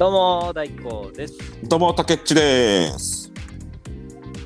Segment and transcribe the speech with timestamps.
[0.00, 1.36] どうも大光です。
[1.68, 3.30] どうも、たけっちです。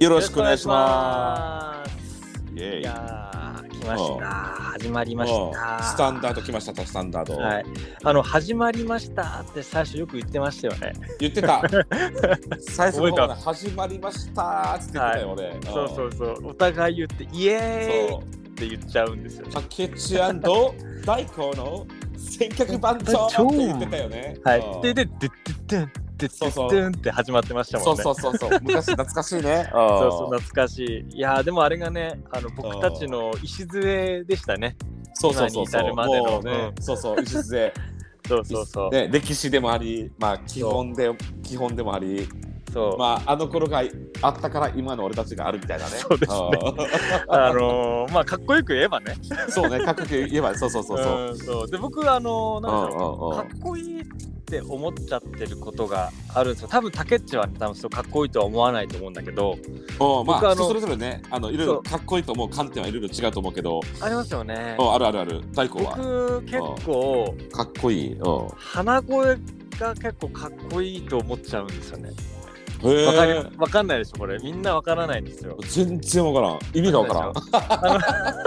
[0.01, 1.93] よろしくお願いします。
[1.93, 2.53] す。
[2.57, 4.27] イェイいやー来ました。
[4.27, 5.81] 始まりました。
[5.85, 7.37] スタンダード来ましたと、スタンダード。
[7.37, 7.65] はい。
[8.03, 10.93] あの始まりましたって最初よく言ってましたよね。
[11.21, 11.63] 言ってた。
[12.59, 15.61] 最初の方始まりましたって言ってたよ、俺。
[15.63, 16.49] そうそうそう。
[16.49, 18.23] お互い言ってイエーイそっ
[18.55, 19.53] て言っちゃうんですよう。。
[19.53, 20.33] たけっち大
[21.27, 21.87] 光の
[22.17, 24.37] 選曲番長って言ってたよね。
[24.45, 24.81] はいうん。
[24.83, 25.29] でででで
[25.67, 28.03] でででそうそうでって始まってましたもんね。
[28.03, 28.61] そうそうそうそう。
[28.63, 29.69] 昔懐かしいね。
[29.73, 31.17] そうそううん懐かしい。
[31.17, 34.77] いやーでもあれがね、あの僕たちの礎でしたね。
[35.15, 35.83] そうそうそうそう。
[35.83, 37.73] 至るまでのね、そうそう、礎。
[38.27, 38.91] そうそうそう。
[38.91, 41.11] ね、歴史でもあり、まあ基本で
[41.43, 42.27] 基本でもあり、
[42.75, 42.99] そう。
[42.99, 43.83] まああの頃が
[44.21, 45.91] あったから今の俺たちがあるみたいなね。
[45.97, 46.39] そうですね
[47.29, 49.15] あのー、まあかっこよく言えばね。
[49.47, 51.29] うんそうね、かっこよく言えばそうそうそうそう。
[51.29, 53.37] うんそうで僕あのー、なんだろう。
[53.37, 54.05] かっこいいっ
[54.45, 56.69] て思っちゃってることがあるんですよ。
[56.69, 64.77] 多分タケッチは、ね、多分そうかっこいいとは思わないと思うんだけど、うんまあ僕あの人それぞれね、あのいろいろかっこいいと思う観点はいろいろ違うと思うけど、ありますよね。
[64.79, 65.43] うんあるあるある。
[65.55, 68.13] 大光は僕結構かっこいい。
[68.15, 69.39] うん鼻声
[69.79, 72.11] が結構かっこいいと思っちゃうんですよね。
[72.91, 73.13] へわ
[73.45, 73.51] か。
[73.59, 75.57] わかんないでしょこれみんなわからないんですよ。
[75.69, 76.59] 全然わからん。
[76.77, 77.33] 意味がわからん。
[77.53, 78.45] あ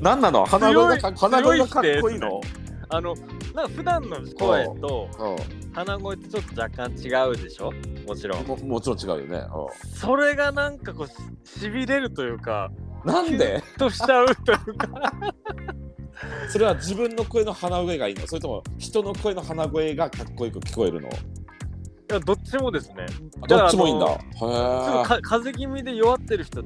[0.00, 0.44] 何なの？
[0.44, 2.40] 鼻声が鼻声がかっこいいの？
[2.90, 3.14] あの
[3.54, 7.72] なんか普段の声とう鼻声ってちょっと若干違うでしょ？
[8.06, 8.46] もちろんん。
[8.46, 9.38] ももちろん違うよね。
[9.38, 11.08] うそれがなんかこう
[11.48, 12.70] ししびれるというか
[13.04, 13.62] んなんで？
[13.78, 14.88] としちゃうというか
[16.48, 18.26] それは自分の声の鼻声がいいの？
[18.26, 21.08] それとも人の声の鼻声がかっこよく聞こえるの？
[22.20, 23.06] どっちもですね
[23.48, 24.06] どっちもいいんだ。
[24.06, 26.62] ちょっとへか風邪気味で弱ってる人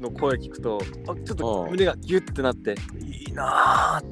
[0.00, 4.08] の声聞くとあちょっとうん胸がギュッてなっていいなーっ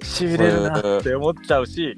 [0.00, 1.94] てしびれるなーって思っちゃうし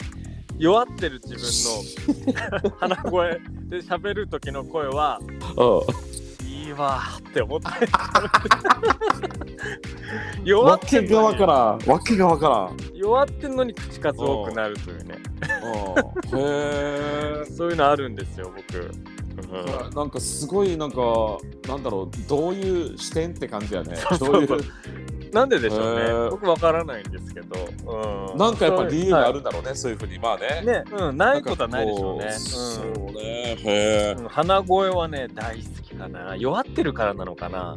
[0.58, 5.24] 弱ってる自分の 鼻声で喋る時の声はえ。
[5.56, 6.23] うん。
[6.74, 7.28] わー。
[7.28, 7.66] って思って。
[7.66, 7.74] わ
[10.44, 11.26] 弱ってけがんのに。
[11.26, 11.78] わからん。
[11.90, 12.76] わけがわからん。
[12.94, 15.18] 弱ってんのに口数多くなるというね。
[16.32, 16.42] うんへ
[17.42, 17.44] え。
[17.46, 19.94] そういうのあるんですよ僕、うん。
[19.94, 22.28] なんかすごいなんかなんだろう。
[22.28, 23.96] どういう視点って感じやね。
[24.18, 24.48] どういう
[25.34, 29.74] なんででしょうねへー僕わからないんですけど、うん、なんかやっぱ理由があるるんだろうね。
[29.74, 30.62] そういうふうにまあね。
[30.64, 32.32] ね、うん、ないことはないでしょうね。
[32.32, 33.22] そううんね。
[33.22, 34.16] へえ。
[34.18, 36.36] うん鼻声はね、大好きかな。
[36.36, 37.76] 弱ってるからなのかな。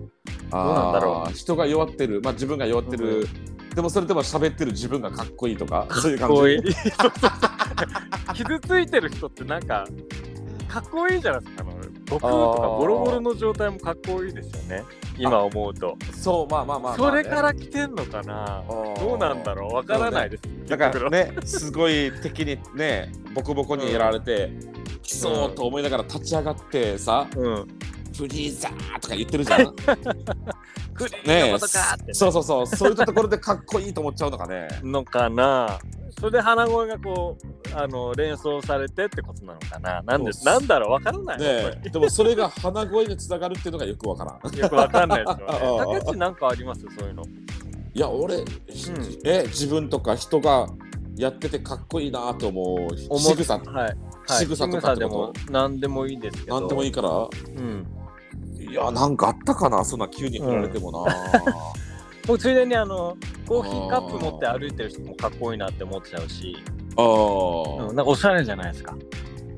[0.51, 1.34] どうなんだろう。
[1.34, 3.22] 人が弱ってる、まあ自分が弱ってる。
[3.22, 3.28] う
[3.75, 6.74] でもそれでも喋ってる自分がかっこいいとか、そういう感じ？
[8.34, 9.85] 傷ついてる人ってなんか、
[10.68, 11.62] かっこいいじゃないですか。
[11.62, 11.74] あの
[12.09, 12.28] 僕と
[12.62, 14.84] かボロボロの状態もかっこいいですよね。
[15.18, 15.98] 今思うと。
[16.14, 18.64] そう、まあまあまあまあね、それから来てんのかな？
[18.68, 19.74] どうなんだろう？
[19.74, 20.44] わからないです。
[20.68, 24.52] だからね、すごい敵にね、ボコボコにやられて、
[25.02, 27.68] 来そうと思いながら立ち上がってさ、うん。
[28.18, 29.76] フリーザーとか言ってるじゃん。
[31.26, 31.56] ね、
[32.12, 34.68] そうそうそう、そういうところでかっこいいと思っちゃうのかね。
[34.84, 35.80] のかな。
[36.20, 40.02] それで鼻声がこうあの連想されてってことなのかな。
[40.02, 41.40] なんでなんだろうわからない。
[41.40, 41.46] ね
[41.86, 44.56] えでもそれが鼻声につながるっていうのがよくわからん。
[44.56, 46.02] よくわかんないですよね。
[46.02, 46.82] 竹内なんかあります？
[46.98, 47.24] そういうの。
[47.94, 48.44] いや、俺、
[49.26, 50.68] え、自分とか人が
[51.16, 52.78] やっててかっこいいなと思う
[53.10, 53.68] 思仕草、はい。
[53.68, 53.98] はい
[54.30, 56.60] 仕草とかでも何でもいいですけど。
[56.60, 57.88] なんでもいいから、うん。
[58.70, 61.16] いや、なんかあったかな、そんな急に振られてもな。
[62.28, 63.16] 僕ついでにあの
[63.48, 66.58] コーヒーカップ持って歩いてる人もかっこいいなって思っちゃうし、
[66.98, 68.96] あうん、あ、なんかおしゃれじゃないですか。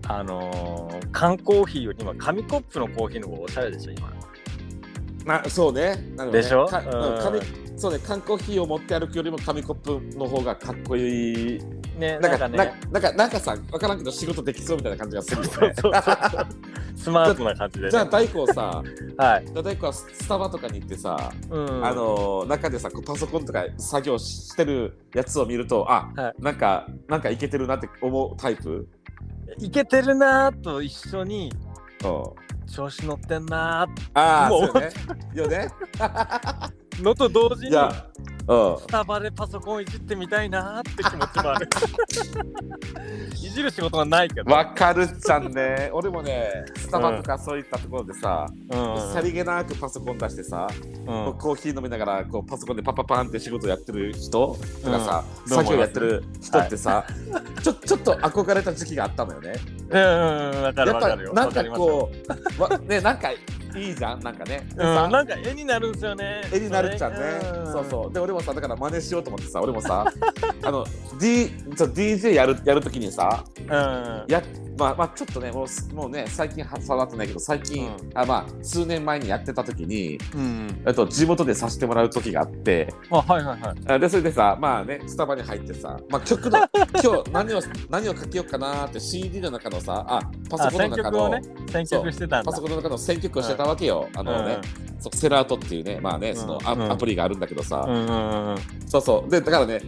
[0.07, 4.11] あのー、缶コーヒーより今紙コップのコーヒーの方がおしゃれでしょ今。
[5.25, 5.81] なそうね。
[5.81, 6.65] なるほどねでしょ？
[6.67, 7.39] かうんうん紙
[7.75, 11.59] そうね、缶コーヒーを持って歩くよりも紙コップの方がかっこいい。
[11.99, 12.57] ねなんんかね。
[12.57, 15.49] ななんか、なんかさ、わからんけど仕事できそうみたいな感じがするよね。
[15.53, 16.47] そうそうそう
[16.95, 17.91] スマートな感じで、ね。
[17.91, 18.83] じゃあ、大光さ、
[19.17, 19.45] はい。
[19.45, 21.85] じゃあ大光はスタバとかに行ってさ、うん。
[21.85, 28.87] あの中でさパソコンとか作業してるやつを見るとあ、はなんかなんかいけてるなって思うタイプ、
[29.57, 31.51] いけてるなーと一緒に
[32.03, 34.93] うん、調子乗ってんなああもうそうよね
[35.35, 37.75] よねーのと同時に
[38.49, 41.69] スタバでパソコンいじってみたいなーって気持ちもある。
[43.31, 44.51] いじる仕事はないけど。
[44.51, 57.05] わかるじゃんね俺もねスタバとかそういったところでさ、うんさりげなくパソコン出してさ、うんコーヒー飲みながらこうパソコンでパッパパンって仕事やってる人とかさ、うん作業やってる人ってさ、
[57.61, 59.53] ちょちょっと憧れた時期があったのよね。
[59.89, 61.33] うんうんうんわかるかるよ。
[61.33, 62.11] なんかこ
[62.57, 63.29] う、わねなんか
[63.75, 64.67] いいじゃんなんかね。
[64.75, 66.41] でうん、さなんか絵になるんですよね。
[66.51, 67.17] 絵になるっちゃうね。
[67.63, 68.13] んそうそう。
[68.13, 70.05] で俺もさだから真似しようと思ってさ俺もさ
[70.63, 70.85] あの
[71.19, 74.41] D DJ やるやるときにさうんや
[74.79, 78.11] まあまあちょっとねもうすもうね最近は触ってないけど最近、うん。
[78.13, 83.75] あまあ数年前にやってた時にうんえっと地元でさせてもらう時があってあはいはいはい。
[83.87, 86.57] あでそれでさまあねスタバに入ってさ、まあ、曲の
[87.03, 94.57] 今日何を何をかけようかなーって CD の中のさあパソコンの中の、ね選曲してたパソコンの中の選曲をしてたわけよ、あのね、
[94.99, 96.91] そうセラートっていうねまあねそのア,、うん。
[96.91, 98.57] アプリがあるんだけどさ、うんうんうんうん。
[98.87, 99.29] そうそう。
[99.29, 99.81] でだからね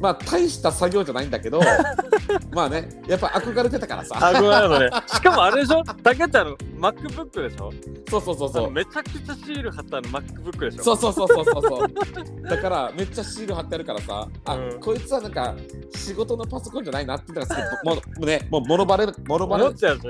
[0.00, 1.60] まあ大した作業じゃないんだけど
[2.52, 4.16] まあねやっぱ憧れてたからさ。
[4.20, 4.90] あごめんなさいね。
[5.06, 5.82] しかもあれでしょ？
[5.84, 7.72] たけちゃんの MacBook でしょ？
[8.10, 8.70] そうそうそうそう。
[8.70, 10.82] めちゃくちゃシール貼ったの MacBook でしょ？
[10.82, 11.62] そうそうそうそうそう。
[11.62, 14.80] そうだからめっちゃシール貼ってあるからさあ、うん。
[14.80, 15.54] こいつはなんか
[15.94, 19.64] 仕事のパソコンじゃないなっていうのがすごいもうねもうもろバレもろバレ。
[19.64, 20.02] 思っちゃうね。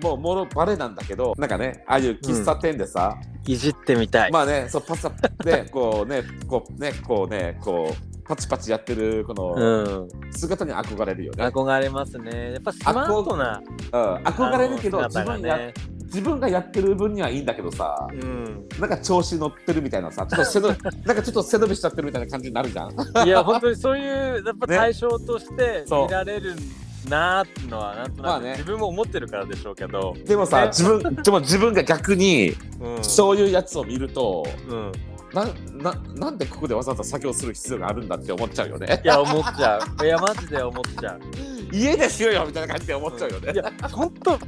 [0.00, 3.16] もうもろバレなんだけどなんかねああいう喫茶店でさ、
[3.46, 4.30] いじってみたい。
[4.32, 5.10] まあねそうパサ
[5.44, 10.32] でこうねこうねこうねこうパチパチやってるこのうん。
[10.32, 12.52] 姿に憧れるよね、憧れますね。
[12.52, 15.72] やっぱスマートなうん、憧れるけどあの自分や、
[16.04, 18.68] 自分がやってる分にはいいんだけどさうん。
[18.78, 23.26] なんか調子乗ってるみたいなさちょっと背伸び なんかちょっと背伸びしちゃってるみたいな感じになるじゃん。
[23.26, 26.54] いや本当にそういうやっぱね対象として見られる
[27.08, 28.52] なーっていうのはなんとなくまあね。
[28.52, 30.66] 自分も思ってるからでしょうけど、でもさね。
[30.68, 33.04] 自分でも自分が逆にうん。
[33.04, 34.92] そういうやつを見るとうん、
[35.32, 39.00] なななんでここでわざわざ作業する必要があるんだって思っちゃうよね。
[39.02, 40.04] いや思っちゃう。
[40.04, 41.20] いやマジで思っちゃう。
[41.72, 44.38] 家でしろよみたいな感じで思っちゃうよね、いや本当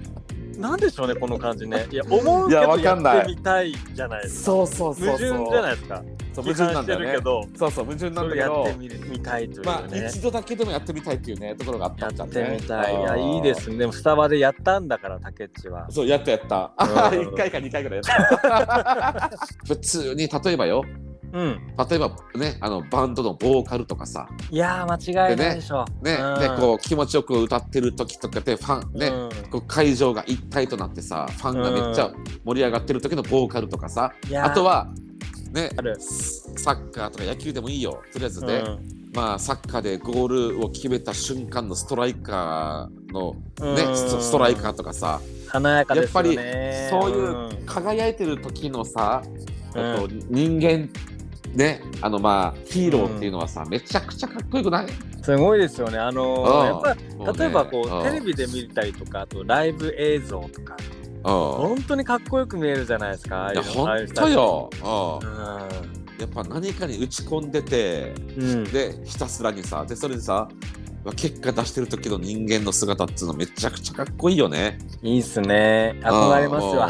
[0.61, 1.87] なんでしょうねこの感じね。
[1.91, 4.45] いや思うけどやってみたいじゃないですか。
[4.45, 5.33] そうそうそうそう。
[5.33, 6.03] 矛盾じゃないですか
[6.35, 7.19] そう矛盾なんだよね。
[7.57, 12.35] そうそう矛盾なんだけどってみたいというね、まあ一度だけでもやってみたいっていうねところがあったやっんじゃんね。
[12.35, 12.95] てみたい。
[12.95, 13.77] いやいいですね。
[13.77, 15.91] でもスタバでやったんだから竹内は。
[15.91, 16.73] そうやったやった。
[16.77, 17.19] あうん。
[17.29, 19.31] 1回か2回ぐらいやった。
[19.67, 20.85] 普通に例えばよ。
[21.33, 21.61] うん。
[21.91, 24.29] 例えばねあのバンドのボーカルとかさ。
[24.51, 25.85] いやー間違いないでしょ。
[26.03, 26.41] ね,、うん。
[26.41, 29.51] ねこう気持ちよく歌ってる時とかでファンね、うん。
[29.51, 32.11] こう会場が一体となってさファンがめっちゃ
[32.45, 34.89] 盛り上がってる時のボーカルとかさ、あとは
[35.55, 35.71] ね。
[36.57, 38.03] サッカーとか野球でもいいよ。
[38.13, 38.79] とりあえずね、うん。
[39.15, 43.37] まあサッカーでゴールを決めた瞬間のストライカーの
[43.75, 43.97] ね、うん。
[43.97, 45.21] ストライカーとかさ。
[45.49, 46.89] 華やかですよね。
[46.91, 49.23] そういうん輝いてる時のさ、
[49.75, 49.95] うん。
[49.95, 50.89] あと人間
[51.55, 54.87] ねあのまあヒーローっていうのはさ、めちゃくちゃかっこよくない？
[55.23, 55.99] すごいですよね。
[55.99, 56.45] あのうん。
[56.83, 56.95] ーや
[57.33, 58.03] っぱ例えばこううん。
[58.03, 60.94] テレビで見たりとかあとライブ映像とかうん
[61.25, 64.71] 本当にかっこよく見えるじゃないですかいやいうのああいう本人たち当よ、
[66.21, 70.49] やっぱ何かに打ち込んでてん、うん、でひたすらにさでそれでさ
[71.17, 74.79] 結果出してる時の人間の姿っていうのめちゃくちゃかっこいいよね。
[75.03, 76.01] いいっすね。
[76.03, 76.89] 憧れますわ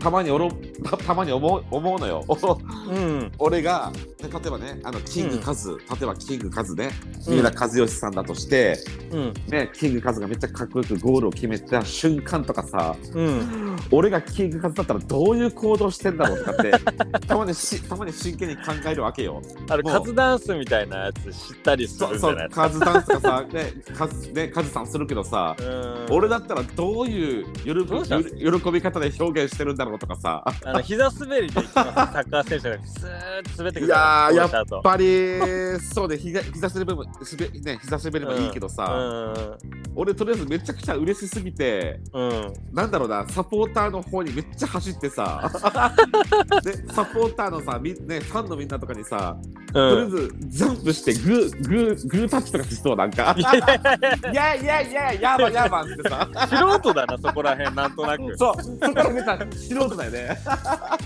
[0.00, 0.50] たまにおろ
[0.84, 2.24] た たまに思う思うのよ。
[2.28, 3.32] うん。
[3.38, 6.90] 俺がで例えばねあのキングカズ、例えばキングカズね
[7.26, 7.34] うん。
[7.34, 8.78] 三浦知良さんだとして、
[9.12, 9.34] うん。
[9.48, 13.76] ねキングカズがめっちゃかっこよくゴールを決めた瞬間とかさうん。
[13.92, 16.72] 俺がキングカズだったらどういう行動してんだろうとかって
[17.26, 19.40] たまにしたまに真剣に考えるわけよ。
[19.68, 26.16] あカズダンスみたいなやつ知ったりするじゃないカズダンスとかさねカズねカズさんするけどさ、うん。
[26.16, 30.42] 俺だったらどういう喜び方で表現してるんだろうとかさ。
[30.64, 34.50] あの膝滑りでサッカー選手がスーッと滑ってくるいややっ
[34.82, 35.38] ぱり
[35.80, 39.58] そうで膝膝滑りも滑ね膝滑りもいいけどさ、
[39.94, 42.54] 俺とりあえずめちゃくちゃ嬉しすぎてうんうん。
[42.72, 45.50] なんだろうなサポーターの方にめっちゃ走ってさ。
[46.62, 49.36] でサポーターのさみ、ね、ファンのみんなとかにさ、
[49.72, 53.36] とりあえずジャンプしてグーグーグータッチとかしそうなんか。
[53.38, 55.38] いやいやいやいや。
[55.38, 56.28] ばやばってさ。
[56.48, 58.28] 素人だなそこら辺なんとなく。
[58.28, 60.38] フそうそこから見たら素人だよね。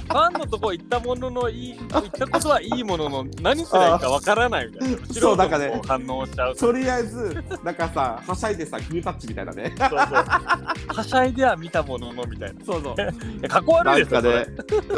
[0.09, 5.07] ァンのとこ行ったもののいい行ったことはいいものの何すりゃいいかわからないみたいな。
[5.07, 6.57] 素人も反応しちゃう。
[6.57, 9.75] とりあえずなんかさはしゃいでさグータッチみたいなね。
[9.76, 9.99] そうそう。
[9.99, 12.64] はしゃいでは見たもののみたいな。
[12.64, 12.95] そうそう。
[12.95, 14.47] いやかっこ悪ないんですよかね。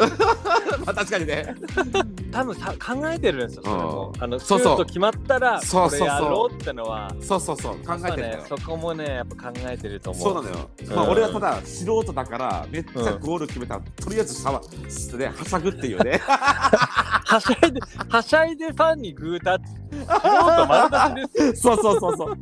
[0.85, 1.55] まあ確かにね。
[2.31, 3.63] 多分さ考えてるんですよ。
[3.63, 4.13] それも。
[4.19, 4.85] あのシそうそう。
[4.85, 6.07] 決まったらそうそうそう。
[6.07, 7.13] やろうってのは。
[7.19, 7.77] そうそうそう。
[7.77, 10.23] 考えてるそこもねやっぱ考えてると思う。
[10.23, 10.95] そうなのよ、うん。
[10.95, 16.21] まあ俺はただ素人だからめっちゃゴール決めたら、とりあえずシャワーしてねはしゃぐっていうね。
[16.25, 19.85] はしゃいではしゃいでファンにグータッチ。
[19.95, 22.37] 素人丸出しです そうそうそうそう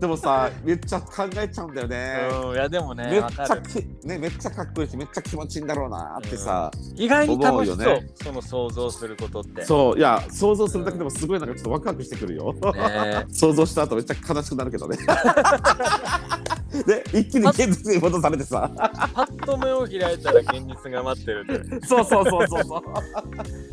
[0.00, 8.08] でもさめっちゃ考えちゃうんだよね、うんいやでもねめっちゃきねめっちゃかっこいいしめっちゃ気持ちいいんだろうなってさ、意外に楽しそう思うよね。
[8.22, 9.64] その想像することって。
[9.64, 12.60] そういや想像するだけでもすごいなんかちょっとワクワクしてくるよ、ね
[13.32, 14.98] 想像した後めっちゃ悲しくなるけどね
[16.84, 18.70] で一気に現実に戻されてさ。
[18.76, 18.86] パ
[19.22, 22.82] ッと目を開いたら現実が待ってるってそうそうそうそうそう。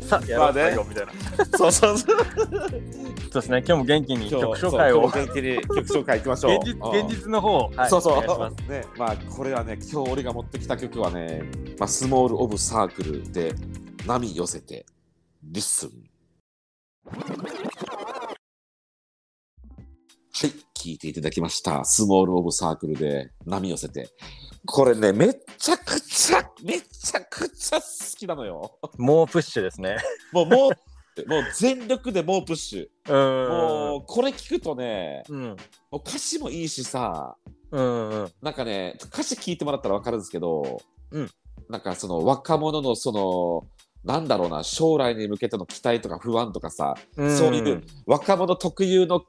[0.04, 1.12] さあやろうまあねよみたいな。
[1.58, 2.16] そうそうそう。
[2.16, 5.08] そうですね今日も元気に曲紹介を。
[5.08, 6.60] 元気に曲紹介いきましょう。
[6.60, 6.76] 現
[7.08, 8.16] 実の方はいそうそう。
[8.70, 11.42] ね、まあこれはね、今日俺が持ってきた曲はね、
[11.78, 13.54] まあ、 Small of Circle で
[14.06, 14.86] 波寄せて、
[15.42, 15.90] listen。
[17.06, 17.16] は
[20.46, 20.52] い、
[20.84, 21.82] 聞いていただきました。
[21.86, 24.10] スモール・オブ・サークルで波寄せて。
[24.66, 27.86] これね、めっちゃくちゃ、めちゃくちゃ好
[28.18, 28.78] きなのよ。
[28.98, 29.96] もうプッシュですね
[30.30, 33.12] もう、もう、もう全力でもうプッシュ。
[33.12, 35.54] うんもう、これ聞くとね、うんも
[35.92, 37.34] う歌詞もいいしさ、
[37.70, 41.30] うんうんなんかね、歌詞聞いてもらったら分かるんですけど、うん
[41.70, 43.66] なんかその若者のその、
[44.04, 49.22] なんだろうな、将来に向けての期待とか不安とかさ、うんそういう若者特有の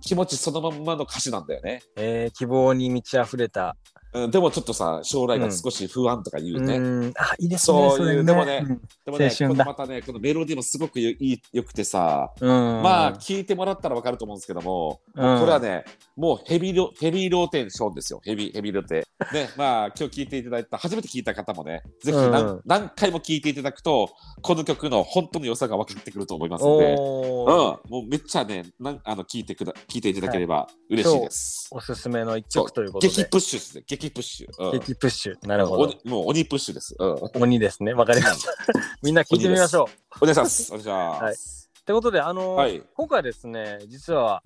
[0.00, 1.82] 気持ちそのまんまの歌詞なんだよね。
[1.96, 3.76] えー希望に満ち溢れた
[4.12, 6.76] うん、でもちょっとさ、将来が少し不安とか言うね。
[6.76, 7.12] うん。
[7.16, 8.80] あいいですねそういうれでもねうん。
[9.04, 12.48] でもね、このまたね、このメロディーもすごくよいいよくてさ、うん。
[12.48, 15.38] まあ聞いてもらったら分かると思うんですけども、うん。
[15.40, 15.84] これはね、
[16.16, 19.06] もうヘビロヘビーローテーションですよ、ヘビーヘビーローテ。
[19.32, 22.60] ね、まあ今日聞いていただいた、初めて聞いた方もね、ぜひ何,、うん。
[22.64, 24.10] 何回も聞いていただくと、
[24.42, 31.68] この曲の本当の良さが分かってくると思いますので、うん、もうめっちゃね、なんあの聞いてくだ聞いていただければ嬉しいです。
[31.70, 33.12] おすすめの一曲ということで。
[33.12, 34.64] 激プッシュですね、激プッシュ。
[34.64, 34.80] うん。
[34.80, 35.46] 激プッシュ。
[35.46, 35.82] なるほど。
[35.82, 36.96] 鬼もう鬼プッシュです。
[36.98, 37.92] うん、お鬼ですね。
[37.92, 38.52] わかりました。
[39.02, 39.88] みんな聞いてみましょ
[40.20, 40.26] う。
[40.26, 40.72] 願いします。
[40.72, 41.70] お願いします。
[41.80, 42.82] ってことであのーはい。
[42.94, 44.42] 今回ですね実は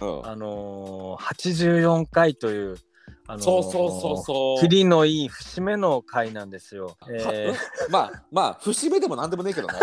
[0.00, 0.26] うん。
[0.26, 2.76] あのー、84回という
[3.26, 4.60] あのーそうそうそうそう。
[4.60, 6.96] キリのいい節目の回なんですよ。
[7.08, 7.56] えはー
[7.90, 9.74] まあまあ節目でもなんでもねえけどね。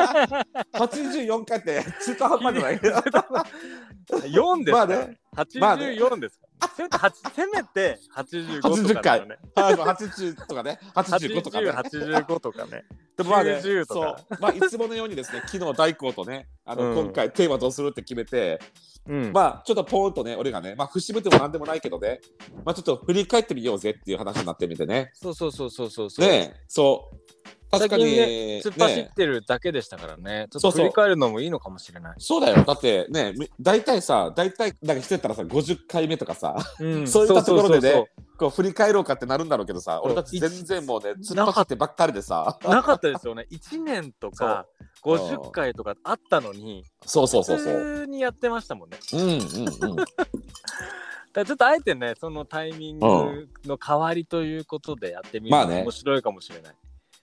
[0.74, 5.18] 84回って中途半端じゃない4 ですか、まあね。
[5.60, 5.84] まあね。
[5.84, 6.43] 84ですか、
[6.76, 6.98] せめて
[7.34, 9.38] せめて85とかね。
[9.54, 12.84] あの80とかね85とかね80、85とかね。
[13.16, 18.60] でもまあね90とそかうまあいつものようにですね昨日大光とねあの、うん今回テーマどうするって決めて
[19.06, 19.32] うん。
[19.32, 22.20] まあちょっとポーンとね俺がねまあ節目でもなんでもないけどね
[22.64, 26.28] まあちょっと振り返ってみようぜっていう話になってみてねそうそうそうそうそうそう。
[26.28, 27.33] ねえそう
[27.78, 30.46] 確かに突っ走ねってるだけでしたからね。
[30.50, 32.14] ちょっと振り返るのもいいのかもしれない。
[32.18, 32.64] そうだよ。
[32.64, 37.06] だってねみ大体さ大体なんかしてたらさ50回目とかさうん。
[37.06, 38.06] そういったところでね
[38.38, 42.58] こう振り返ろうかってなるんだろうけどさ俺たち全然もうね突っ走ってばっかりでさ。
[42.64, 43.46] なかったですよね。
[43.52, 44.66] 1年とか
[45.02, 45.16] そう。
[45.18, 47.28] 50回とかあったのに、そう。
[47.28, 47.72] そうそう普そう。
[47.74, 48.98] 通にやってましたもんね。
[49.12, 49.96] うんうんうん。
[51.32, 55.82] だちょっとあえてね、そのタイミングの代わりということでやってみるのまあね。
[55.82, 56.74] 面白いかもしれない。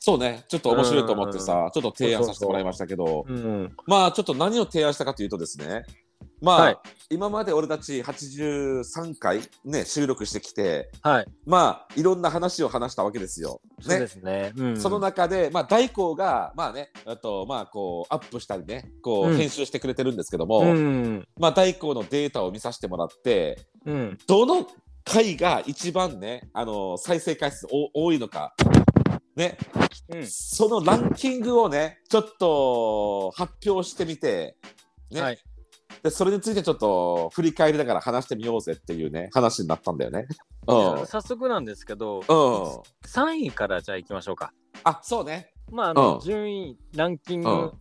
[0.04, 3.72] そうねちょっと面白いと思ってうさちょっと提案させてもらいましたけどうん。
[3.86, 5.84] まあちょっと何を提案したかというとですね
[6.42, 6.78] まあ、はい
[7.12, 11.26] 今まで俺たち83回ね収録してきてはい。
[11.46, 13.60] まあいろんな話を話したわけですよ。
[13.82, 14.54] そうでねすね。
[14.56, 21.28] うんその中で、まあ、大光が、まあね、あと、まあ、こう、アップしたりね、こう、うん編集してくれてるんですけども、うん。
[21.38, 24.18] まあ、大光のデータを見させてもらって、うん。
[24.26, 24.66] どの
[25.04, 28.54] 回が一番ね、あの、再生回数お多いのか、
[29.36, 29.58] ね、
[30.10, 30.28] うん。
[30.28, 34.58] そのランキングをね、ちょっと発表してみて、
[35.12, 35.40] ね、はい。
[36.04, 40.28] で、それについてちょっと振り返りながら話してみようぜっていうね、話になったんだよね。
[40.68, 41.08] うん。
[41.08, 42.26] 早速なんですけど、うん。
[43.08, 44.54] 3位からじゃあ行きましょうか。
[44.84, 45.54] あ、そうね。
[45.72, 47.72] まあ、あの、うん順位、ランキングうん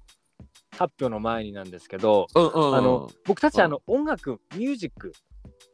[0.73, 2.75] 発表の前になんですけど、うんうん、うん。
[2.77, 5.13] あの、僕たち、うんあの、音楽、ミュージック、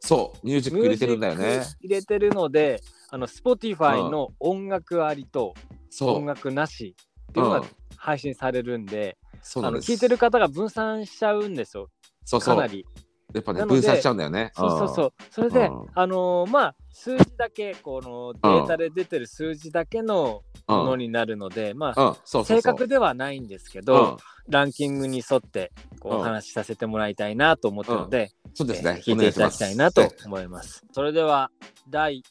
[0.00, 5.54] そう、ミュージック入れてるんだよね入れてるので、あの、Spotify の音楽ありと。
[6.00, 6.94] 音楽なし
[7.30, 9.90] っていうのがうん配信されるんで、あの、そうなんです。
[9.90, 11.88] 聞いてる方が分散しちゃうんですよ、
[12.25, 12.56] そうそう。
[12.56, 12.84] かなり。
[13.32, 14.52] やっぱね、なので分散しちゃうんだよね。
[14.54, 15.12] そうそうそう。
[15.30, 20.76] それで、うんあのーまあ、数字だけ、このデータで出てる数字だけのうん。
[20.76, 20.86] もうん。
[20.88, 22.56] のになるので、まあ、うん、そうそうそう。
[22.58, 24.16] 正確ではないんですけうどん、、
[24.48, 28.96] ランキングに沿ってこううんお話しさせてもらいたいなと思ってるので、そうですね。
[28.98, 30.84] えー聞いていただきたいなと思います。
[30.92, 31.50] それでは
[31.88, 32.22] 第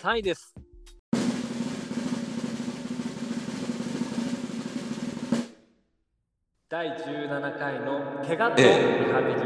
[0.00, 0.54] 3位です。
[6.68, 8.68] 第17回の怪我とリ
[9.12, 9.40] ハビリ、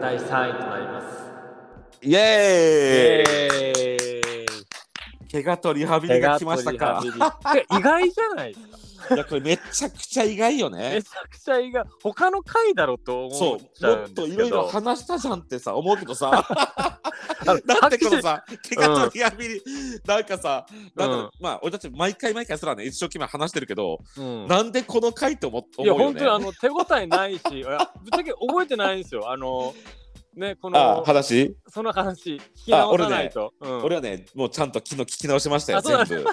[0.00, 1.22] 第3位となります。
[2.02, 3.30] イエー
[3.70, 7.00] イえ怪我とリハビーリが来ましたか。
[7.04, 8.54] 意外じゃない？
[8.54, 9.14] ですか。
[9.14, 11.02] いや、これめちゃくちゃ意外よめね。
[11.02, 11.84] ちゃくちゃ意外。
[12.02, 14.10] 他の回だろうとそう思っ、ちゃうもっ。
[14.10, 16.91] といろいろ話したじゃんってさ、思うけどさ。
[17.44, 18.44] だってこのさ、
[18.76, 19.62] 怪我うんとリハビリ、
[20.06, 21.30] なんかさ、なんだろううん。
[21.40, 24.46] まあ、俺たち毎回毎回そらね、一生懸命話してるけど、うん。
[24.48, 25.94] なんでこの回って思思いうや。
[25.94, 29.30] 本当にあの手応えないし ぶっちゃけ覚えてないんですよ。
[29.30, 29.74] あの
[30.34, 31.54] ねこあの話？
[31.68, 33.84] その話聞き直さないと、うん。
[33.84, 36.14] 俺はねもうちゃんと昨日聞き直しましたよ全部。
[36.16, 36.24] うん。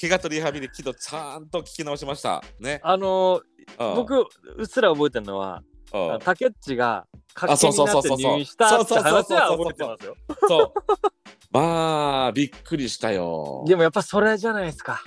[0.00, 2.42] 怪我とリハビリ昨日ちゃんと聞き直しました。
[2.60, 2.80] ね。
[2.82, 3.42] あの
[3.78, 3.94] うん。
[3.96, 4.26] 僕う
[4.62, 8.02] っすら覚えてるのはうんあタケッチがあ活気になってそう。
[8.02, 10.16] そうそうそう入院したって話は覚えてますよ。
[10.48, 10.72] そう。
[11.50, 13.64] まあびっくりしたよ。
[13.66, 15.02] でもやっぱそれじゃないですか。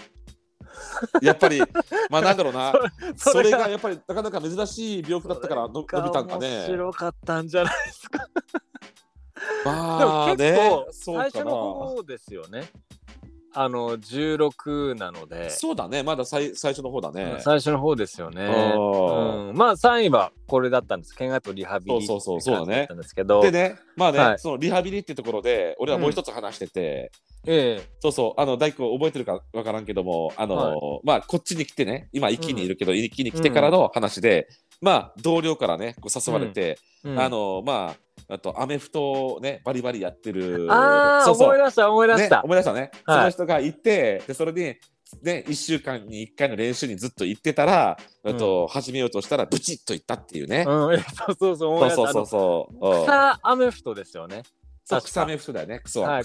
[1.22, 1.62] やっぱり
[2.10, 2.74] まあなんだろうな。
[3.16, 8.28] それががやっぱりなかなか珍しい病気だったからの伸びたんか面ね白かったんじゃないですか。
[9.66, 10.58] まあね。
[10.92, 12.70] 最初のな方ですよね
[13.54, 16.04] あの16なので、そうだね。
[16.04, 17.38] まだ最最初の方だね。
[17.40, 18.48] 最初の方ですよね、う
[18.80, 21.14] んうん、まあ3位はこれだったんです。
[21.14, 22.88] 怪我とリハビリそうそうそうそうだね。
[22.90, 24.40] ですけどでねまあね、はい。
[24.40, 27.12] そのリハビリってところで俺はもう一つ話してて、
[27.46, 27.90] ええ。
[28.00, 28.42] そうそう。
[28.42, 34.48] あの大工覚えてるかわからんけどもあの、はまあこっちに来てね今一気にいるけど、一気に来てからの話で、
[34.82, 37.20] まあ同僚からねこう誘われて、うん。
[37.20, 37.96] あのま
[38.30, 40.68] ああとアメフトをねバリバリやってる。
[40.70, 41.48] あーそうそう。
[41.48, 43.18] 思い出した思い出しねた、思い出したね、はい。
[43.18, 44.76] その人がいてでそれに
[45.24, 48.36] ね1週間に1回の練習にずっと行ってたら、うん。
[48.36, 53.08] あと始めようとしたらブチッと行ったっていうね、うん、えそうそうそうそうそうそうそう。
[53.10, 54.44] アメフトですよね
[54.84, 55.80] そう草アメフトだよね。
[55.80, 56.24] クソ、はい、ね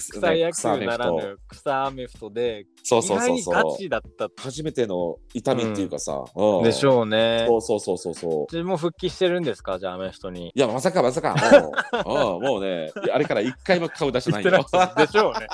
[0.51, 3.77] 草野球ならぬ草アメフトでそうそうそうそう。
[3.77, 6.63] チだった初めての痛みっていうかさ、うん。
[6.63, 7.45] でしょうね。
[7.47, 8.41] そうそうそうそうそう。
[8.51, 9.79] 自分も復帰してるんですか？
[9.79, 10.51] じゃあアメフトに。
[10.53, 11.71] いやまさかまさかも
[12.35, 12.37] う。
[12.37, 14.51] うんもうねあれから一回も顔出してないよ。
[14.97, 15.47] でしょうね。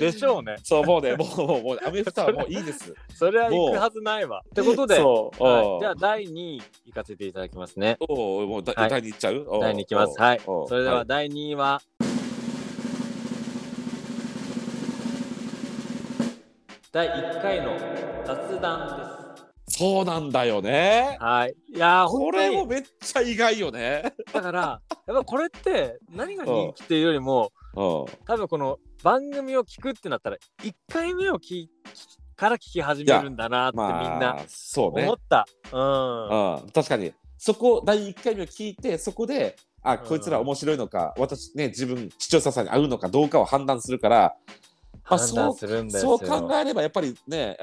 [0.00, 0.56] でしょうね。
[0.62, 2.94] そうもうねもうもうもうアメフトはもういいです。
[3.14, 4.42] それは行くはずないわ。
[4.46, 5.80] ってことで、はい。
[5.80, 7.96] じゃあ第2位行かせていただきますね。
[8.08, 8.90] おうもうだ、はい。
[8.90, 9.46] 第二いっちゃう？
[9.60, 10.20] 第2いきます。
[10.20, 10.40] はい。
[10.44, 11.73] それでは第2位は、
[16.92, 17.76] 第1回の
[18.24, 19.24] 雑談です。
[19.76, 21.54] そうなんだよねはい。
[21.74, 27.82] いやー、これもめっちゃ意外よねだから、やっぱこれって何が人気っていうよりも、 うん
[28.24, 31.70] 多分この番組を聞くってなったら、1回目を聞い
[32.36, 35.46] から聞き始めるんだなってみんまなあそうね思った。
[35.72, 36.62] うん。
[36.62, 39.98] うん、確かにそこ第1回目を聞いてそこであん。
[39.98, 46.18] こいつら面白いのか、私ね自分視聴者さんに合うのかどうかを判断するから、まあ判断するんですよ。
[46.18, 47.56] そう考えればやっぱりね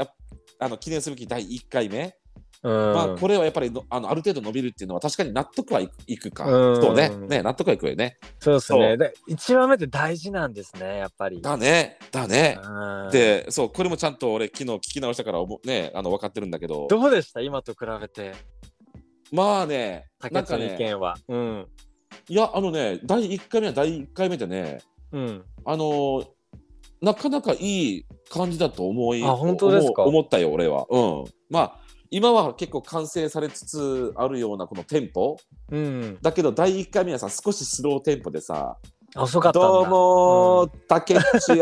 [0.59, 2.15] あの記念すべき第1回目、
[2.63, 2.93] うん。
[2.93, 6.81] まあ、これはやっぱりのあのある程度伸びるっていうのは確かに納得はいくいくか、うん。
[6.81, 7.09] そうね。
[7.09, 8.19] ね納得はいくよね。
[8.39, 8.97] そうですそね。
[8.97, 11.41] で一番目って大事なんですね、やっぱり。
[11.41, 13.11] だねだね、うん。
[13.11, 16.87] でそうこれもちゃんと俺昨日聞き直したからおもねあの分かってるんだけど。
[16.87, 17.41] どうでした？
[17.41, 18.33] 今と比べて、
[19.31, 21.17] まあねなんかねの意見は。
[21.27, 21.67] うん。
[22.29, 24.79] いやあのね第1回目は第1回目でね
[25.11, 25.43] うん。
[25.65, 26.27] あのー
[27.01, 27.57] なかなかい
[27.97, 30.03] い感じだと思いあ本当ですか？
[30.03, 30.85] 思ったよ俺は。
[30.89, 31.79] うん、まあ
[32.11, 35.35] 今は結構完成されつつあるようなこのテンポ
[35.71, 36.17] うん。
[36.21, 38.77] だけど第1回目はさ少しスローテンポでさ
[39.15, 39.67] 遅かったんだ。
[39.67, 41.57] どうもうんー、竹内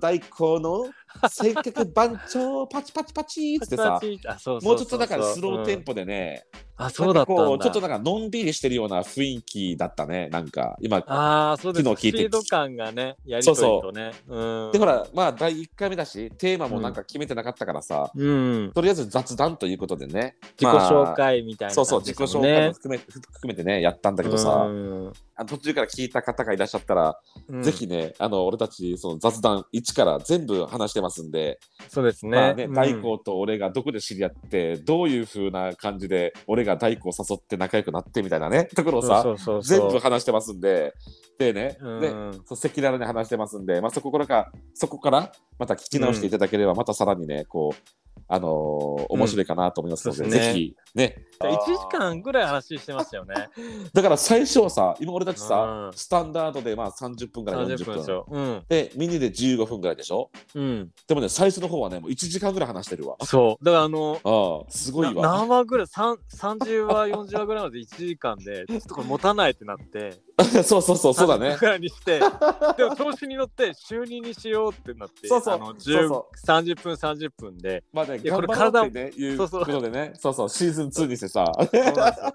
[0.00, 0.86] 大光の
[1.28, 4.00] せっかく番長パチパチパチってさ
[4.62, 11.84] もうちょっとだからスローテンポでね、うんあ、そうだったちょっとなんかのんびりしてるような雰囲気だったねなんか今ああ、そうです。
[11.84, 14.12] 昨日聞いてスピード感がね、やりとりとね。
[14.28, 14.70] うん。
[14.72, 18.72] でほらまあ第1回目だしテーマもなんか決めてなかったからさ、うん。
[18.74, 22.72] とりあえず雑談ということでね自己紹介みたいなそうそう自己紹介もね。
[22.72, 32.30] 含め含めてねやったんだけどさ、うんあの途中から聞いた方がいらっしゃったら、うんぜひねあの俺たちその雑談1から全部話してますんで、そうですね。
[32.30, 39.24] まあねうん大光と俺がどこで知り合ってどういう風な感じで俺が大光を誘って仲良くなってみたいなねところをさ
[39.62, 40.94] 全部話してますんで。
[41.38, 42.00] でね、うん。
[42.00, 42.08] で
[42.44, 50.52] そう赤裸々に話してますんで、まあ、そこからかそこからまた聞き直していただければ、またさらにねこうあのー面白いかなと思いますので、そうですね。
[50.52, 51.26] ぜひね。
[51.40, 53.48] 1時間ぐらい話してましたよね。
[53.94, 55.92] だから最初はさ今俺たちさ、うん。
[55.94, 57.94] スタンダードでまあ30分から30 40分。
[57.94, 58.26] 分でしょ。
[58.30, 58.64] うん。
[58.68, 60.30] でミニで15分ぐらいでしょ。
[60.54, 60.90] うん。
[61.06, 63.16] でもね最初の方はねもう1時間ぐらい話してるわ。
[63.24, 63.64] そう。
[63.64, 70.20] だからあの、ああすごいなわ何話ぐらい、三30話、40話ぐらいまで1時間で、ちょっとこれ持たないってなって、
[70.64, 75.54] そうそうそうそうだ30ね分ぐらいにして、でも調子に乗って週2にしようってなって、そうそう。
[75.54, 79.74] あのそう10そ30分、30分で、まあねこれ頑張ろうってねいうこそうそう。
[79.74, 80.48] とでねそうそう。
[80.48, 82.34] シーズン2にしてさそうなんですよ。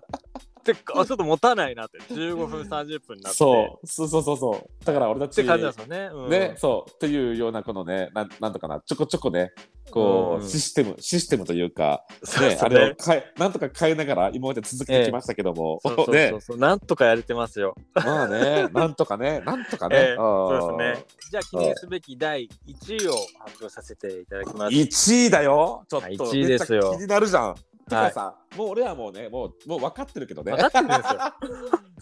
[0.66, 3.88] であちょっと持たないなって、15分、30分になって、そう。
[3.88, 4.86] そうそうそうそう。
[4.86, 6.10] だから俺たちって感じですよね。
[6.12, 6.30] うん。
[6.30, 6.92] ね、そう。
[6.92, 8.82] っていうようなこのねなんなんとかな。
[8.84, 9.52] ちょこちょこね
[9.92, 12.66] こう、うんシステムシステムというかそうですね。
[12.66, 16.30] あれを変えなんとか変えながら今まで続けてきましたけども、そうそう ね。
[16.32, 17.76] そうそう、なんとかやれてますよ。
[17.94, 20.12] まあねなんとかねなんとかね、 ええ。
[20.14, 21.06] あそうーですね。
[21.30, 24.76] じゃあ記念すべき第1位を発表させていただきます。
[24.76, 25.86] 1位だよ。
[25.88, 26.96] ちょっと、はい1位ですよ。
[26.98, 27.56] 気になるじゃん
[27.88, 30.54] だからさ、もう俺はもうね、もうもう分かってるけどね。
[30.54, 31.20] 分かってるんですよ。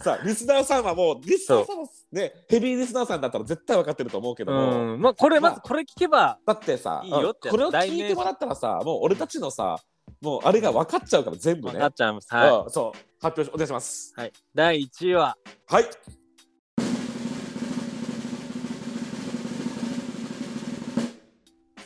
[0.00, 9.78] さあ、リスナーさんはもう、リスナーさんはね、ヘビーリスナーさんだったら絶対分かってると思うけども、うん、まあこれまずこれ聞けば、だってさ、いいよってうんこれを聞いてもらったらさ、もう俺たちのさ、
[10.22, 11.74] もうあれが分かっちゃうから、全部ね。
[11.74, 12.34] 分かっちゃいます。
[12.34, 12.50] はい。
[12.50, 14.14] うんそう、発表しお願いします。
[14.16, 15.84] はい、第1位は、はい。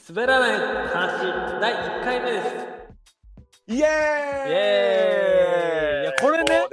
[0.08, 0.58] 滑らない
[0.88, 2.77] 話、第1回目です。
[3.68, 3.82] イエーイイ
[4.54, 6.68] エーイいやこれね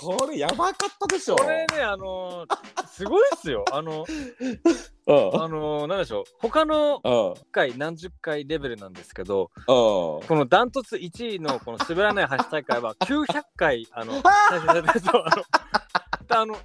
[0.00, 1.36] これやばかったでしょ。
[1.36, 3.66] これね、あのーすごいっすよ。
[3.70, 5.42] あの、 うん。
[5.42, 6.24] あのーなんでしょう。
[6.40, 7.34] 他のうん。
[7.52, 9.66] 回、何十回レベルなんですけど、うん。
[9.66, 14.88] このダントツ1位のこの滑らない 橋大会は900回、あの、再生されて
[16.28, 16.56] あの、あの、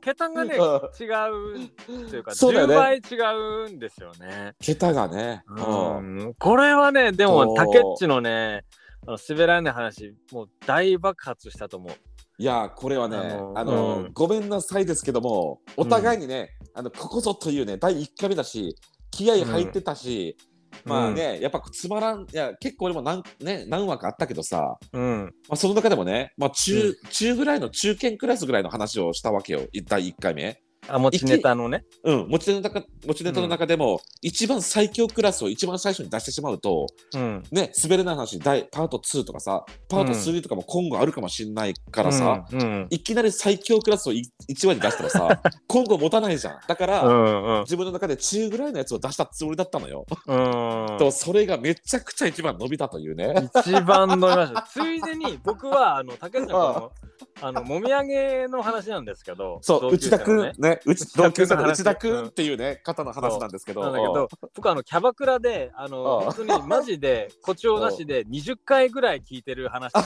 [0.00, 4.54] 桁がね、うん違うというか、ね10倍違うんですよね。
[4.62, 5.44] 桁がね。
[5.46, 5.96] うん。
[5.96, 8.64] うんこれはね、でも、そう竹っちのね、
[9.06, 11.92] あの滑らない話、もう大爆発したと思う。
[12.38, 18.74] いやこれはねあのあの、うんごめんなさいですけどもお互いにね、あのここぞというね第1回目だし
[19.10, 20.36] 気合入ってたし、
[20.84, 25.24] まあね、やっぱつまらんいや結構俺も何,、ね、何話かあったけどさ、うん。
[25.48, 30.60] まあ、その中でもね、まあ中中ぐらいの中堅クラスぐらいの話をしたわけよ第1回目。
[30.88, 31.84] あ、持ちネタのね。
[32.04, 32.70] うん、持ちネタ
[33.06, 37.42] 持ちネタの中でも、一番最強クラスを一番最初に出してしまうと、うん。
[37.52, 42.60] ね、滑れない話第パート2とかさパート3とかも今後あるかもしれないからさ、うん。
[42.60, 42.86] うん。
[42.90, 44.24] いきなり最強クラスを1
[44.66, 47.44] 話に出したらさ 今後持たないじゃんだから、うん。
[47.44, 47.60] うん。
[47.60, 50.98] 自分の中で中ぐらいのやつを出したつもりだったのよ、うん。
[50.98, 54.62] とそれがめちゃくちゃ一番伸びたというね一番飲みました。
[54.68, 56.92] ついでに僕はあの竹内さんの
[57.40, 62.26] あのもみあげの話なんですけど、そう内田くん生のねね内同級生の話内田くん。
[62.26, 63.82] っていうね方の話なんですけど。
[63.82, 66.24] なんだけど、僕あのキャバクラであのうん。
[66.24, 69.92] 本当にマジで誇張なしで20回ぐらい聞いてる話。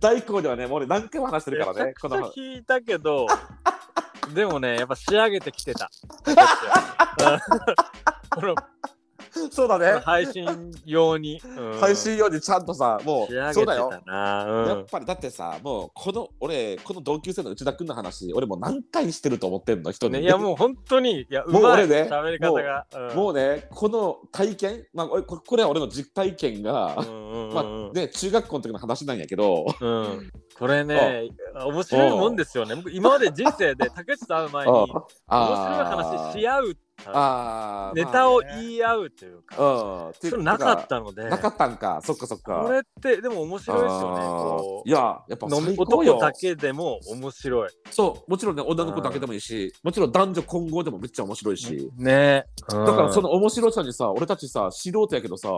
[0.00, 3.26] 大工ではねもう俺何回も話してるからねこの聞いたけど、
[4.34, 5.90] でもねやっぱ仕上げてきてた。
[9.50, 10.00] そうだね。
[10.04, 10.46] 配信
[10.84, 11.80] 用に、うん。
[11.80, 13.90] 配信用にちゃんとさもうそうだよ。
[13.92, 14.12] うん。
[14.12, 22.86] やっぱりだってさもうこの俺この同級生の内田くんの話俺もう何回してると思ってんの人に、ね、いやもう本当にいやう もう俺ね喋り方が。
[22.94, 23.16] うん。
[23.16, 29.66] もうねこの体験まあ俺ここれは俺の実体験が、うんうんうんまあね中学校の時の話なんやけど。
[29.80, 32.74] うん、これね面白いもんですよね。
[32.74, 38.62] 僕今まで人生で竹内と会う前に面白い話し合うあーネタをまあね。
[38.62, 40.08] 言い合うというか、うん。
[40.10, 41.24] ってそれなかったので。
[41.28, 42.00] なかったんか。
[42.02, 42.62] そっかそっか。
[42.64, 44.24] これってでも面白いですよね。
[44.24, 47.70] こういややっぱ男だけでも面白い。
[47.90, 52.44] そうもちろんね女の子だけでもいいしもちろん男女混合でもめっちゃ面白いし、ね。
[52.68, 55.48] だからその面白さにさ俺たちさ素人やけどさ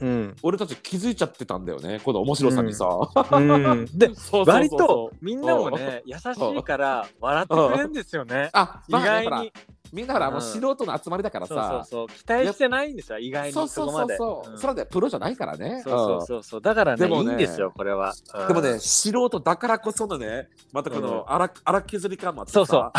[0.00, 2.00] うん、俺たち気づいちゃってたんだよね。
[2.04, 2.86] この面白さにさ、
[3.32, 4.10] うん、 で
[4.46, 6.20] 割とみんなもね優し
[6.58, 8.50] いから笑ってくれるんですよね。
[8.52, 9.52] あ、意外に
[9.92, 10.42] みんなほらもううん。
[10.42, 12.06] 素人の集まりだからそうそうさそう。
[12.08, 15.82] 期待してないんですよ意外にそうそうそうそう、うんそれでプロじゃないからね。
[15.84, 16.60] そうそうそうそう。
[16.60, 18.12] だからねでもねいいんですよこれは。
[18.34, 18.48] うん。
[18.48, 22.56] でもね素人だからこそのねまたこの荒,、荒削り感もあってさ。
[22.58, 22.92] そうそう。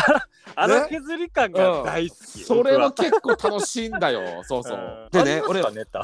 [0.56, 2.44] 荒削り感が大好き。
[2.44, 4.42] それも結構楽しいんだよ。
[4.44, 5.10] そうそう、うん。
[5.10, 6.02] でね俺かネタ。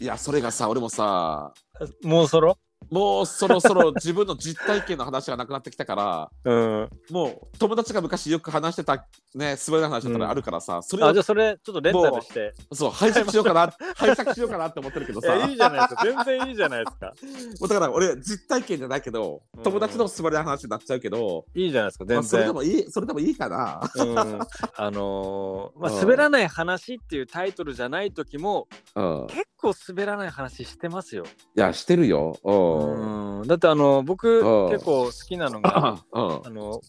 [0.00, 1.52] いやそれがさ俺もさ
[2.02, 2.58] もうそろ？
[2.90, 6.90] もうそろそろ自分の実体験の話がなくなってきたからうん。
[7.10, 8.96] もう友達が昔よく話してた
[9.34, 12.54] ね滑りの話だったらあるからさ、それをあじゃあそれちょっとレンタルして。
[12.72, 17.06] そう拝借しようかな拝借しようかなって思ってるけどさいや いいじゃないですか全然いいじゃないですか。
[17.60, 22.54] もうだから俺実体験じゃないけどうん友達の滑りの話になっちゃうけど、いいじゃないですかまあ、全それで然。
[22.54, 31.24] もいいそれでもいいかなうん、あのー まあ、うん滑らない話っていうタイトルじゃない時もうん結構滑らない話してますよ。
[31.56, 33.48] いやしてるようんうん。
[33.48, 34.70] だってあの僕うん。
[34.70, 36.46] 結構好きなのがうん。
[36.46, 36.80] あの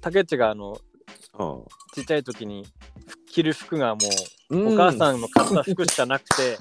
[0.00, 0.78] 竹内があの
[1.38, 1.64] うん
[1.94, 2.66] ちっちゃい時に
[3.30, 4.00] 着る服がも
[4.50, 4.74] ううん。
[4.74, 6.58] お母さんの買った服しかなくて、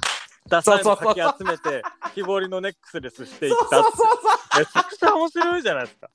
[0.48, 4.60] ダサいのかき集めて木彫りのネックスレスしていったって。
[4.60, 6.10] めちゃくちゃ面白いじゃないですか。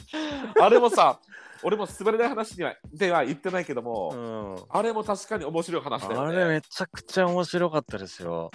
[0.64, 1.18] あれもさ
[1.62, 6.36] 俺も滑れない話にはでは言ってないけども、うん、あれも確かに面白い話だよね。
[6.36, 8.50] あれめちゃくちゃ面白かったですよ。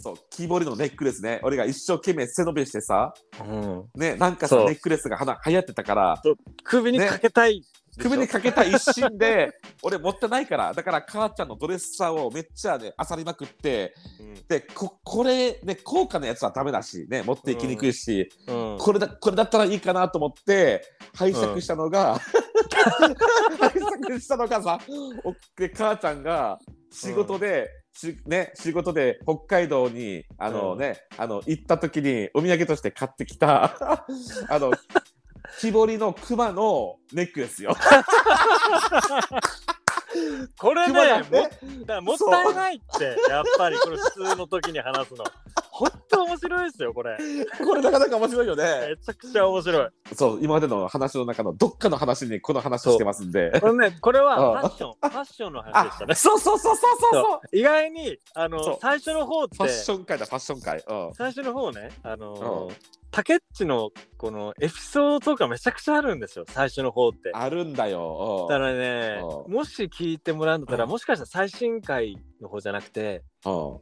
[0.00, 1.40] そう木彫りのネックレスね。
[1.42, 3.12] 俺が一生懸命背伸びしてさ
[3.44, 4.66] うん、ねなんかさそう。
[4.66, 6.22] ネックレスがはな流行ってたから。
[6.62, 7.64] 首にかけたい。
[7.98, 9.50] 首にかけた一心で
[9.82, 10.72] 俺持ってないから。
[10.72, 13.92] だから母ちゃんのドレッサーをめっちゃね漁りまくって
[14.48, 18.72] でここれね高価なやつはダメだしね持っていきにくいし、うん。
[18.72, 20.84] うんこれだこれだったらいいかなと思って
[21.16, 22.20] 拝借したのが、
[23.58, 24.78] 拝借したのがさ
[25.24, 26.60] おで母ちゃんが
[26.92, 27.77] 仕事でし
[28.26, 34.04] ね、仕事で北海道にあの、ねあの行った時にお土産として買ってきた
[34.48, 34.72] あの
[35.60, 37.74] 木彫りの熊のネックレスよ。
[40.58, 45.24] これねもだもったいないってやっぱりこれ普通の時に話すの。
[45.70, 47.16] 本当面白いですよこれ。
[47.64, 48.64] これなかなか面白いよね。
[48.88, 49.88] めちゃくちゃ面白い。
[50.14, 53.60] そう今までの話の中のどっかの話にこの話してますんで。
[53.60, 54.60] これねこれはうん。
[54.60, 56.14] ファッションファッションの話でしたね。
[56.14, 60.82] そうそうそうそうそう意外にあの最初の方ってファッション界だファッション界。
[60.88, 61.14] うん。
[61.14, 67.30] 最初の方ねあのうんタケッチのこのエピソードとかめちゃくちゃあるんですよ最初の方って。
[67.32, 68.46] あるんだよ。
[68.48, 73.72] だからねうもし聞いてもらうんだったらうんもしかしたら最新回の方じゃなくてうん。
[73.72, 73.78] うん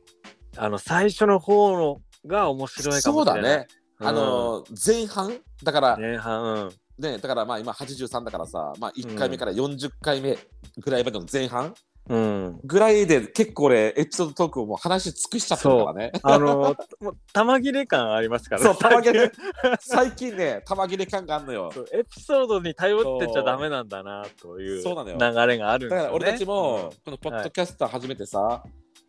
[0.58, 3.58] あの最初の方のが面白いかそうだもしれない。
[3.58, 3.66] ね。
[3.98, 5.38] あの前半？
[5.62, 6.70] だから前半うん。
[6.98, 10.38] ねだからまあ今83だからさまあ1回目から40回目
[10.78, 11.74] ぐらいまでの前半
[12.08, 12.60] うん。
[12.64, 16.12] ぐらいで結構俺エピソードトークをもう話し尽くしちゃってるからね。
[16.22, 19.32] あのもう玉切れ感ありますからそう玉切れ。
[19.80, 20.36] 最近。
[20.36, 21.72] ね玉切れ感があるのよ。
[21.92, 26.02] エピソードに頼ってちゃダメなんだなという流れがあるんですよね。
[26.02, 28.62] だから俺たちもこのポッドキャスト始めてさ、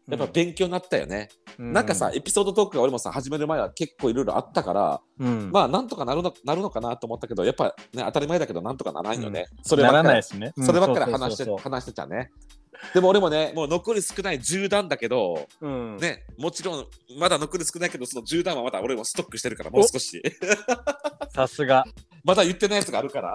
[0.07, 1.27] やっぱ勉強になったよね、
[1.59, 1.73] うん。
[1.73, 5.51] なんかさエピソードトークが俺もさ始める前は結構いろいろあったから、うん。
[5.51, 10.07] まあなんとかなるのなるのかなと思ったけどやっぱね当たり前だけどなんとかならんよね、それなばっかり。
[10.07, 11.71] らないですねそればっかり話して、うんそうそう。
[11.71, 12.29] 話してたね
[12.93, 15.97] でも俺もねもう残り少ない10段だけどそううん。
[15.97, 16.87] ねもちろん
[17.17, 20.21] まだ残り少ないけどその10段はまだ俺もストックしてるからもう少し。
[21.33, 21.85] さすが。
[22.23, 23.33] まだ言ってないやつがあるから。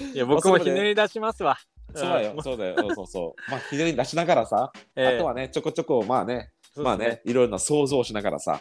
[0.00, 0.14] うん。
[0.14, 1.58] いや僕もひねり出しますわ。
[1.94, 2.34] そうだよ。
[2.34, 2.42] ん。
[2.42, 2.76] そうだよ。
[2.94, 5.06] そうそうまあひねり出しながらさ、 ええ。
[5.16, 8.60] あとはねちょこちょこまあねそうですまあね、いろいろな想像しながらさ、や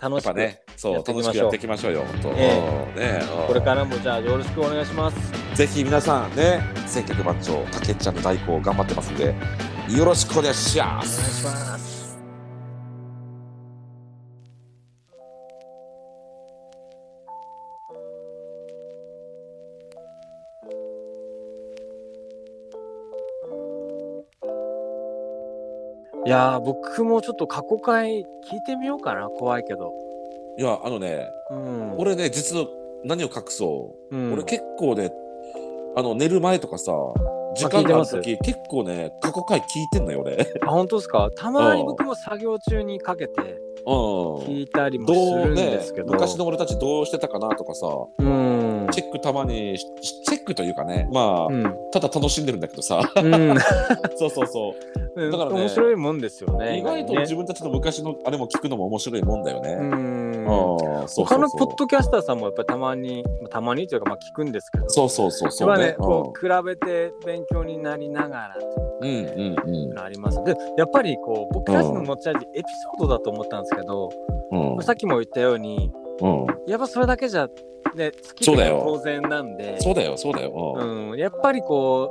[0.00, 2.28] 楽しくね、そう、楽しくやっていきましょうよ、本当。
[2.32, 3.46] ねうん。
[3.46, 5.16] これからもじゃあよろしくお願いします。
[5.54, 9.34] ぜひ皆さんね、千客番長、たけっちゃんの代行頑張ってますんで、
[9.88, 11.44] よろしくお願いしまお願いしす。
[11.44, 11.93] ます
[26.26, 29.28] いやー僕もちょっと過去回聞いてみようかな。
[29.28, 29.92] 怖いけど。
[30.56, 31.94] いや、あのね、うん。
[31.98, 32.66] 俺ね、実は
[33.04, 34.32] 何を隠そう、うん。
[34.32, 35.12] 俺結構ね、
[35.96, 36.92] あの、寝る前とかさ、
[37.56, 40.50] 時間があるとき、結構ね、過去回聞いてんのよ、俺。
[40.62, 41.28] あ本当ですか？
[41.36, 41.86] たまにうん。
[41.88, 43.32] 僕も作業中にかけて
[43.86, 43.94] うん。
[44.46, 45.14] 聞いたりもす
[45.48, 47.86] るんですけど、昔の俺たちどうしてたかなとかさ、
[48.18, 48.63] うん
[48.94, 49.84] チェックたまにし、
[50.22, 51.64] チェックというかね、まあ、うん。
[51.90, 53.56] ただ楽しんでるんだけどさ、うん。
[54.16, 55.30] そうそうそう。
[55.30, 57.20] だからね面白いもんですよね意外とね。
[57.20, 59.78] 自分たちの昔のあれも聞くのも面白いもんだよね。
[59.80, 60.46] うん。
[60.48, 64.88] ああそう他のポッドキャスターさんもやっぱりたまにたまにというかまあ聞くんですけど。
[64.88, 65.86] そうそうそうそうね。
[65.86, 65.96] ね。
[65.98, 68.56] こう比べて勉強になりながら
[69.00, 69.90] うんうんうん。
[69.94, 70.42] のあります。
[70.44, 72.62] でやっぱりこう僕たちの持ち味エピ
[72.98, 74.08] ソードだと思ったんですけど、
[74.50, 74.82] うん。
[74.82, 76.46] さっきも言ったようにうん。
[76.66, 77.48] やっぱそれだけじゃ
[77.94, 78.78] ね好きそうだよ。
[78.78, 79.80] で当然なんで。
[79.80, 80.76] そうだよそうだよ。
[80.78, 82.10] うん、やっぱりこ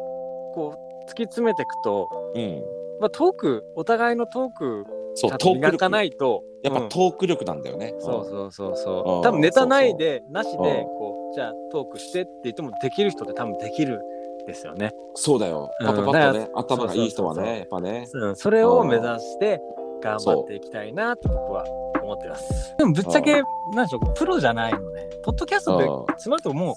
[0.52, 2.64] うこう突き詰めていくと、うん。
[3.00, 4.86] まあ、トークお互いのトーク
[5.16, 5.90] そうトーク力。
[5.90, 6.44] ないと。
[6.64, 6.90] やっぱうん。
[6.90, 7.94] トーク力なんだよね。
[8.00, 9.16] そうそうそうそう。
[9.18, 9.22] うん。
[9.22, 10.64] 多分ネタないでなしうん。
[10.64, 14.02] でこうじゃあトークしてって言ってもできる人って多分できる
[14.46, 15.72] ですよね、そうだよ。
[15.80, 15.88] うん。
[15.88, 17.54] パパパッとね頭がいい人はそうそうそうそう。
[17.54, 18.08] ねやっぱね。
[18.14, 19.62] うん、それを目指して
[20.02, 21.64] 頑張っていきたいなって僕は
[22.04, 22.76] 思ってます。
[22.78, 23.42] でもぶっちゃけ
[23.74, 26.06] なんでしょうプロじゃないのでポッドキャストでうん。
[26.18, 26.74] つまるともう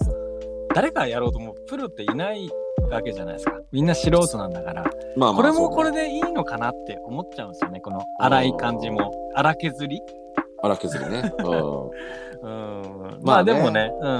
[0.73, 2.49] 誰かやろうともうプロっていない
[2.89, 3.59] わけじゃないですか。
[3.71, 4.83] みんな素人なんだから。
[5.15, 9.11] まあまあこれもこれでいいのかなって思っちゃうんですよねこの粗い感じも。
[9.35, 10.01] 粗削り？
[10.61, 11.31] 荒削りね。
[11.39, 11.89] うん。
[12.41, 13.19] うん。
[13.21, 14.11] まあでもね、うん。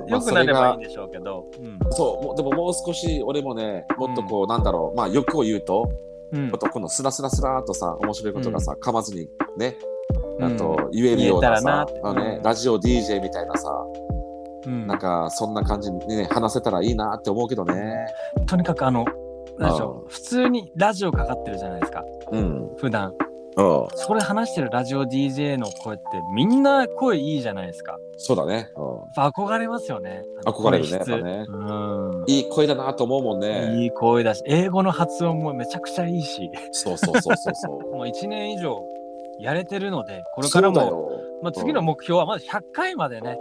[0.00, 0.06] うん。
[0.06, 1.46] よくなればいいんでしょうけど、
[1.90, 4.96] そうでももう少し俺もねもっとこうなんだろう。
[4.96, 5.88] まあ欲を言うと
[6.32, 6.48] うん。
[6.48, 9.76] もっとこのスラスラスラーっとさ面白いことがさ噛まずにね
[10.40, 10.56] あうん。
[10.56, 13.70] と言えるようなさあのねうんラジオ DJ みたいなさ
[14.66, 14.86] うん。
[14.86, 18.06] なんかそんな感じにね話せたらいいなって思うけどね。
[18.46, 19.04] とにかくあの
[19.58, 22.04] なんでしょう普通にラジオかかってるじゃないですか。
[22.30, 22.70] うん。
[22.78, 23.12] 普段。
[23.56, 23.88] うん。
[23.94, 27.98] そこで話してるラジオ DJ の声ってみんな声いいじゃないですか。
[28.16, 28.70] そうだね。
[29.16, 30.22] 憧れますよね。
[30.46, 31.44] 憧れるねね。
[31.48, 32.24] うん。
[32.26, 33.82] いい声だなと思うもんね。
[33.82, 36.50] いい声だし英語の発音もめちゃくちゃいいし。
[36.70, 37.80] そうそうそうそうそう。
[37.94, 38.82] もう1年以上
[39.42, 41.20] やれてるのでこれからも。
[41.42, 43.36] まあ、次の目標はまず100回までね。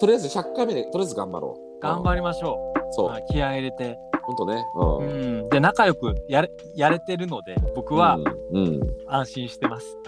[0.00, 1.80] とりあえず100回目でとりあえず頑張ろう。
[1.80, 3.08] 頑張りましょう、そう。
[3.10, 3.98] まあ、気合い入れて
[4.34, 4.64] 本当ね。
[4.74, 5.40] ううん。
[5.46, 8.18] ん、で仲良くやれやれてるので僕は。
[9.06, 9.98] 安心してます。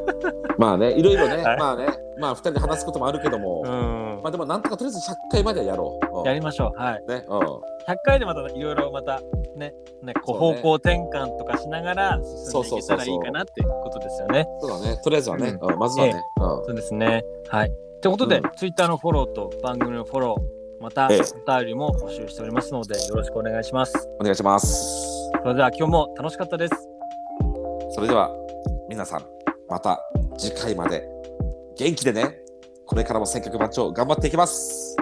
[0.58, 1.88] まあね、いろいろね、はいまあね、
[2.18, 6.18] まあ二人で話すこともあるけども、うんまあでもなんとかとりあえず100回まではやろう。
[6.18, 6.78] うんやりましょう。
[6.78, 7.04] はい。
[7.08, 7.38] ね、うん。
[7.38, 7.60] 100
[8.04, 9.20] 回でまたいろいろまた
[9.56, 12.20] ねねこう方向転換とかしながら
[12.52, 14.46] 進んでいけたらいいかなっていうことですよね。
[14.60, 16.64] そうだね、とりあえずはね、うん、まずはね、うん。
[16.66, 17.24] そうですね。
[17.48, 17.72] はい。
[18.02, 23.92] ということで、うん Twitter のフォローと番組のフォロー、またええお便りも募集しておりますので、よろしくお願いします。
[24.18, 25.30] お願いします。
[25.42, 26.74] それでは今日も楽しかったです。
[27.90, 28.30] それでは、
[28.88, 29.24] 皆さん、
[29.68, 30.00] また
[30.38, 31.06] 次回まで
[31.76, 32.40] 元気でね、
[32.86, 34.96] これからも千客番長頑張っていきます。